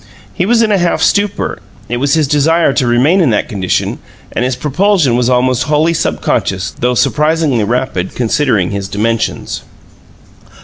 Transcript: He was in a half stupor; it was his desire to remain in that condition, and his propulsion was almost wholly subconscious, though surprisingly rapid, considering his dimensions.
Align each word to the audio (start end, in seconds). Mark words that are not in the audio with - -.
He 0.33 0.47
was 0.47 0.63
in 0.63 0.71
a 0.71 0.79
half 0.79 0.99
stupor; 1.03 1.59
it 1.87 1.97
was 1.97 2.15
his 2.15 2.27
desire 2.27 2.73
to 2.73 2.87
remain 2.87 3.21
in 3.21 3.29
that 3.29 3.47
condition, 3.47 3.99
and 4.31 4.43
his 4.43 4.55
propulsion 4.55 5.15
was 5.15 5.29
almost 5.29 5.65
wholly 5.65 5.93
subconscious, 5.93 6.71
though 6.79 6.95
surprisingly 6.95 7.63
rapid, 7.63 8.15
considering 8.15 8.71
his 8.71 8.87
dimensions. 8.87 9.61